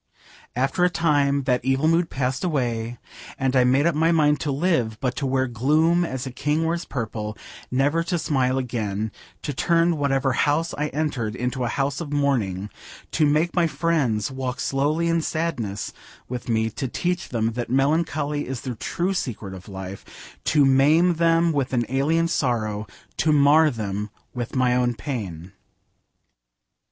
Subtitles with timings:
[0.55, 2.97] After a time that evil mood passed away,
[3.37, 6.65] and I made up my mind to live, but to wear gloom as a king
[6.65, 7.37] wears purple:
[7.69, 9.11] never to smile again:
[9.43, 12.71] to turn whatever house I entered into a house of mourning:
[13.11, 15.93] to make my friends walk slowly in sadness
[16.27, 21.13] with me: to teach them that melancholy is the true secret of life: to maim
[21.13, 22.87] them with an alien sorrow:
[23.17, 25.51] to mar them with my own pain.